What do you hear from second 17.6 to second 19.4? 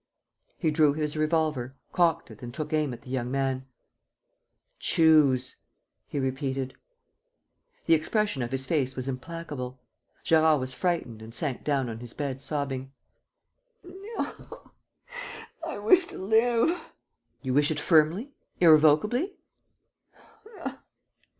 it firmly, irrevocably?"